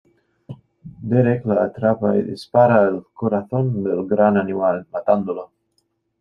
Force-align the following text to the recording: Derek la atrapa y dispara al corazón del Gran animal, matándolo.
Derek 1.09 1.45
la 1.45 1.57
atrapa 1.65 2.17
y 2.17 2.23
dispara 2.23 2.81
al 2.87 3.05
corazón 3.13 3.83
del 3.83 4.03
Gran 4.07 4.35
animal, 4.35 4.87
matándolo. 4.91 5.51